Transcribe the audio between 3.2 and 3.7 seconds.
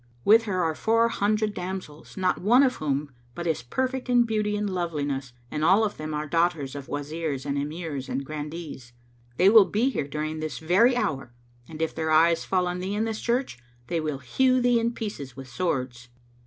but is